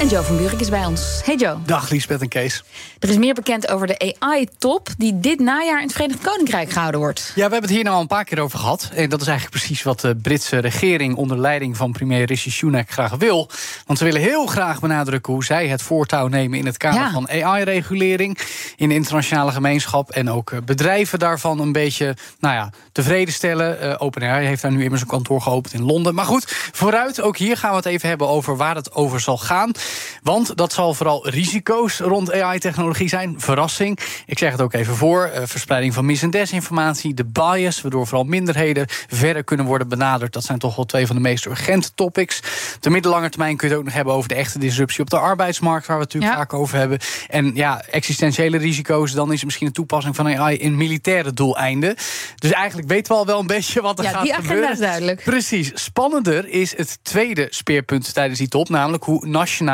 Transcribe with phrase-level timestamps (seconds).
[0.00, 1.20] En Joe van Buurik is bij ons.
[1.24, 1.56] Hey Joe.
[1.64, 2.64] Dag Liesbeth en Kees.
[2.98, 7.00] Er is meer bekend over de AI-top die dit najaar in het Verenigd Koninkrijk gehouden
[7.00, 7.20] wordt.
[7.20, 8.90] Ja, we hebben het hier nou al een paar keer over gehad.
[8.94, 12.90] En dat is eigenlijk precies wat de Britse regering onder leiding van premier Rishi Sunak
[12.90, 13.50] graag wil.
[13.86, 17.10] Want ze willen heel graag benadrukken hoe zij het voortouw nemen in het kader Ja.
[17.10, 18.38] van AI-regulering
[18.76, 20.10] in de internationale gemeenschap.
[20.10, 23.80] En ook eh, bedrijven daarvan een beetje nou ja, tevreden stellen.
[23.80, 26.14] Eh, OpenAI heeft daar nu immers een kantoor geopend in Londen.
[26.14, 29.38] Maar goed, vooruit, ook hier gaan we het even hebben over waar het over zal
[29.38, 29.72] gaan.
[30.22, 33.34] Want dat zal vooral risico's rond AI-technologie zijn.
[33.38, 33.98] Verrassing.
[34.26, 35.24] Ik zeg het ook even voor.
[35.24, 37.14] eh, verspreiding van mis- en desinformatie.
[37.14, 40.32] De bias, waardoor vooral minderheden verder kunnen worden benaderd.
[40.32, 42.38] Dat zijn toch wel twee van de meest urgente topics.
[42.74, 45.10] Op de middellange termijn kun je het ook nog hebben over de echte disruptie op
[45.10, 46.46] de arbeidsmarkt, waar we het natuurlijk Ja.
[46.48, 46.98] vaak over hebben.
[47.28, 49.12] En ja, existentiële risico's.
[49.12, 51.94] Dan is het misschien een toepassing van AI in militaire doeleinden.
[52.36, 54.72] Dus eigenlijk weten we al wel een beetje wat er Ja, gaat die agenda gebeuren.
[54.72, 55.22] is duidelijk.
[55.24, 55.70] Precies.
[55.74, 59.26] Spannender is het tweede speerpunt tijdens die top, namelijk hoe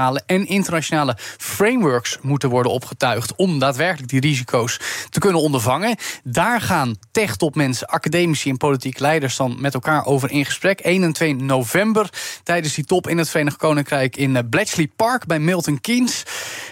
[0.02, 4.78] nationale en internationale frameworks moeten worden opgetuigd om daadwerkelijk die risico's
[5.10, 5.96] te kunnen ondervangen.
[6.24, 10.80] Daar gaan tech-topmensen, academici en politieke leiders dan met elkaar over in gesprek.
[10.80, 12.08] 1 en 2 november
[12.42, 16.22] tijdens die top in het Verenigd Koninkrijk in eh, Bletchley Park bij Milton Keynes.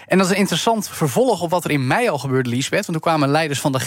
[0.07, 2.85] En dat is een interessant vervolg op wat er in mei al gebeurde, Liesbeth.
[2.85, 3.81] Want toen kwamen leiders van de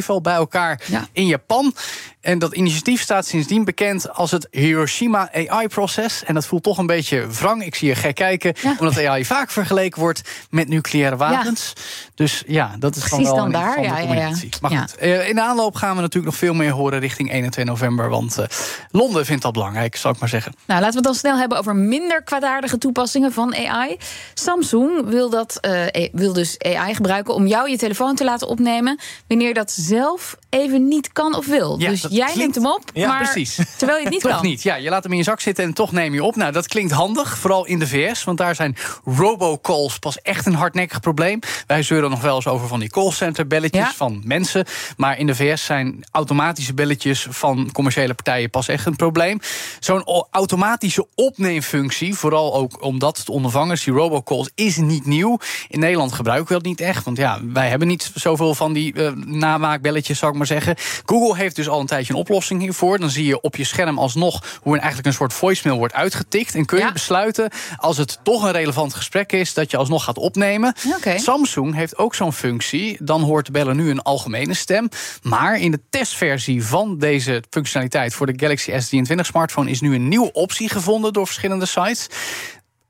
[0.00, 1.06] G7 al bij elkaar Ja.
[1.12, 1.74] in Japan.
[2.20, 6.24] En dat initiatief staat sindsdien bekend als het Hiroshima AI-proces.
[6.24, 7.64] En dat voelt toch een beetje wrang.
[7.64, 8.74] Ik zie je gek kijken, Ja.
[8.88, 11.72] Omdat AI vaak vergeleken wordt met nucleaire wapens.
[12.14, 14.30] Dus ja, dat is Precies gewoon wel een daar, ja, ja.
[14.60, 17.44] Maar goed, eh, in de aanloop gaan we natuurlijk nog veel meer horen richting 1
[17.44, 18.08] en 2 november.
[18.08, 18.46] Want eh,
[18.90, 20.52] Londen vindt dat belangrijk, zal ik maar zeggen.
[20.66, 23.96] Nou, laten we het dan snel hebben over minder kwaadaardige toepassingen van AI.
[24.34, 28.98] Samsung wil, dat, eh, wil dus AI gebruiken om jou je telefoon te laten opnemen...
[29.28, 31.78] wanneer dat zelf even niet kan of wil.
[31.80, 33.58] Ja, dus jij klinkt- neemt hem op, Ja, maar precies.
[33.76, 34.42] terwijl je het niet Toch kan.
[34.42, 34.62] niet.
[34.62, 36.36] Ja, je laat hem in je zak zitten en toch neem je op.
[36.36, 38.24] Nou, dat klinkt handig, vooral in de VS.
[38.24, 38.73] Want daar zijn
[39.04, 41.38] robocalls pas echt een hardnekkig probleem.
[41.66, 43.92] Wij zeuren nog wel eens over van die callcenter belletjes Ja.
[43.94, 44.64] van mensen.
[44.96, 49.40] Maar in de VS zijn automatische belletjes van commerciële partijen pas echt een probleem.
[49.80, 55.38] Zo'n automatische opneemfunctie, vooral ook om dat te ondervangen, die robocalls, is niet nieuw.
[55.68, 57.04] In Nederland gebruiken we dat niet echt.
[57.04, 60.76] Want ja, wij hebben niet zoveel van die eh, namaakbelletjes, zou ik maar zeggen.
[61.04, 62.98] Google heeft dus al een tijdje een oplossing hiervoor.
[62.98, 66.54] Dan zie je op je scherm alsnog hoe een, eigenlijk een soort voicemail wordt uitgetikt.
[66.54, 66.92] En kun je Ja.
[66.92, 70.74] besluiten, als het toch een relevant gesprek is, dat je alsnog gaat opnemen.
[71.16, 72.96] Samsung heeft ook zo'n functie.
[73.00, 74.88] Dan hoort de bellen nu een algemene stem.
[75.22, 80.08] Maar in de testversie van deze functionaliteit voor de Galaxy S23 smartphone is nu een
[80.08, 82.08] nieuwe optie gevonden door verschillende sites.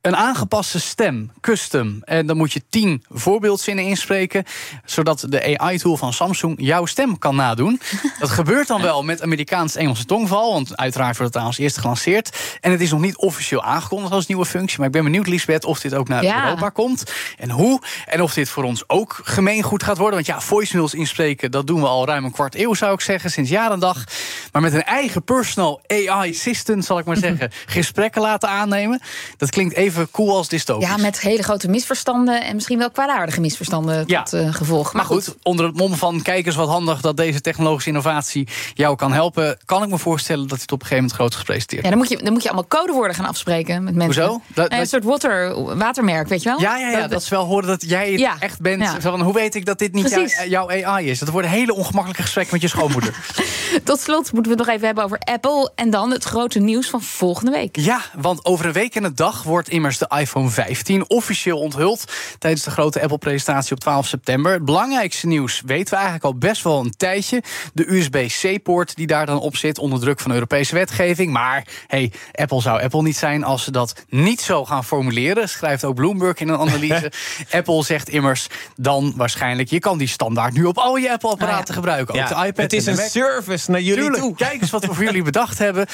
[0.05, 2.03] Een aangepaste stem, custom.
[2.03, 4.45] En dan moet je 10 voorbeeldzinnen inspreken,
[4.85, 7.81] zodat de AI-tool van Samsung jouw stem kan nadoen.
[8.19, 12.59] Dat gebeurt dan wel met Amerikaans-Engelse tongval, want uiteraard wordt het daar als eerste gelanceerd.
[12.61, 15.65] En het is nog niet officieel aangekondigd als nieuwe functie, maar ik ben benieuwd, Lisbeth,
[15.65, 16.45] of dit ook naar Ja.
[16.45, 17.13] Europa komt.
[17.39, 17.81] En hoe.
[18.07, 20.15] En of dit voor ons ook gemeengoed gaat worden.
[20.15, 23.31] Want ja, voicemails inspreken, dat doen we al ruim een kwart eeuw, zou ik zeggen,
[23.31, 24.05] sinds jaar en dag.
[24.53, 29.01] Maar met een eigen personal AI-assistant, zal ik maar zeggen, gesprekken laten aannemen.
[29.37, 30.89] Dat klinkt even cool als dystopisch.
[30.89, 34.23] Ja, met hele grote misverstanden en misschien wel kwaadaardige misverstanden Ja.
[34.23, 34.93] tot eh, gevolg.
[34.93, 38.97] Maar goed, onder het mom van kijk eens wat handig dat deze technologische innovatie jou
[38.97, 41.83] kan helpen, kan ik me voorstellen dat dit op een gegeven moment groot gepresenteerd.
[41.83, 44.23] Ja, dan moet, je, dan moet je allemaal codewoorden gaan afspreken met mensen.
[44.25, 44.41] Hoezo?
[44.55, 46.61] Dat- Eh, een dat- soort water, watermerk, weet je wel?
[46.61, 48.37] Ja, ja, ja, dat is wel horen dat jij het Ja.
[48.39, 48.83] echt bent.
[48.83, 49.01] Ja.
[49.01, 51.19] Van, hoe weet ik dat dit niet jou- jouw AI is?
[51.19, 53.15] Dat worden hele ongemakkelijke gesprekken met je schoonmoeder.
[53.85, 55.73] Tot slot moeten we het nog even hebben over Apple.
[55.75, 57.77] En dan het grote nieuws van volgende week.
[57.77, 62.13] Ja, want over een week en een dag wordt immers de iPhone 15 officieel onthuld
[62.39, 64.53] tijdens de grote Apple-presentatie op 12 september.
[64.53, 67.43] Het belangrijkste nieuws weten we eigenlijk al best wel een tijdje.
[67.73, 71.33] De USB-C-poort die daar dan op zit onder druk van Europese wetgeving.
[71.33, 75.85] Maar hey, Apple zou Apple niet zijn als ze dat niet zo gaan formuleren, schrijft
[75.85, 77.13] ook Bloomberg in een analyse.
[77.51, 78.47] Apple zegt immers
[78.77, 81.75] dan waarschijnlijk, je kan die standaard nu op al je Apple-apparaten ja.
[81.75, 82.15] gebruiken.
[82.15, 83.11] Ook de iPad het is en de een Mac.
[83.11, 84.35] service naar jullie Tuurlijk, toe.
[84.37, 85.87] kijk eens wat we voor jullie bedacht hebben.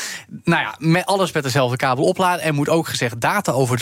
[0.44, 2.44] Nou ja, met alles met dezelfde kabel opladen.
[2.44, 3.20] En moet ook gezegd,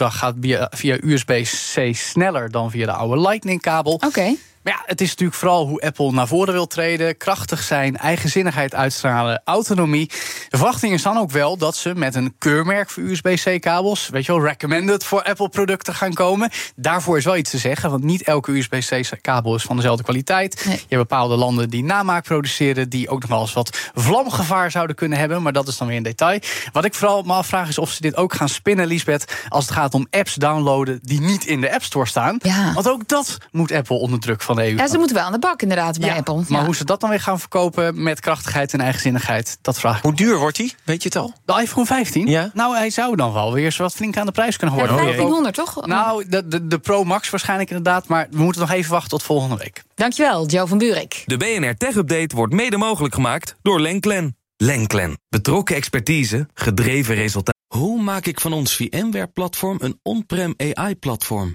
[0.01, 3.93] gaat via, via USB-C sneller dan via de oude Lightning-kabel.
[3.93, 4.35] Oké.
[4.63, 7.17] Maar ja, het is natuurlijk vooral hoe Apple naar voren wil treden.
[7.17, 10.07] Krachtig zijn, eigenzinnigheid uitstralen, autonomie.
[10.49, 14.09] De verwachting is dan ook wel dat ze met een keurmerk voor USB-C-kabels...
[14.09, 16.51] weet je wel, recommended voor Apple-producten gaan komen.
[16.77, 20.65] Daarvoor is wel iets te zeggen, want niet elke USB-C-kabel is van dezelfde kwaliteit.
[20.65, 20.75] Nee.
[20.75, 22.89] Je hebt bepaalde landen die namaak produceren...
[22.89, 25.43] die ook nog wel eens wat vlamgevaar zouden kunnen hebben.
[25.43, 26.41] Maar dat is dan weer een detail.
[26.73, 29.47] Wat ik vooral me afvraag is of ze dit ook gaan spinnen, Lisbeth...
[29.49, 32.39] als het gaat om apps downloaden die niet in de App Store staan.
[32.43, 32.73] Ja.
[32.73, 34.77] Want ook dat moet Apple onder druk van de EU.
[34.77, 36.35] Ja, ze moeten wel aan de bak inderdaad bij Ja, Apple.
[36.49, 36.65] Maar Ja.
[36.65, 40.03] hoe ze dat dan weer gaan verkopen met krachtigheid en eigenzinnigheid, dat vraag ik.
[40.03, 40.75] Hoe duur wordt die?
[40.85, 41.33] Weet je het al?
[41.45, 42.27] De iPhone 15?
[42.27, 42.51] Ja.
[42.55, 45.03] Nou, hij zou dan wel weer eens wat flink aan de prijs kunnen Ja, worden.
[45.05, 45.87] 1500 toch?
[45.87, 48.07] Nou, de, de, de Pro Max waarschijnlijk inderdaad.
[48.07, 49.83] Maar we moeten nog even wachten tot volgende week.
[49.95, 51.23] Dankjewel, Joe van Buurik.
[51.27, 54.37] De BNR Tech Update wordt mede mogelijk gemaakt door Lenklen.
[54.57, 55.19] Lenklen.
[55.29, 57.57] Betrokken expertise, gedreven resultaten.
[57.75, 61.55] Hoe maak ik van ons VMware-platform een on-prem AI-platform?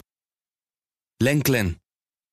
[1.17, 1.81] Lenklen.